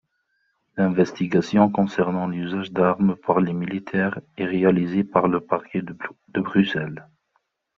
L'investigation 0.77 1.69
concernant 1.71 2.25
l'usage 2.25 2.71
d'armes 2.71 3.15
par 3.17 3.39
les 3.39 3.53
militaires 3.53 4.19
est 4.35 4.45
réalisée 4.45 5.03
par 5.03 5.27
le 5.27 5.41
parquet 5.41 5.83
de 5.83 5.95
Bruxelles. 6.41 7.07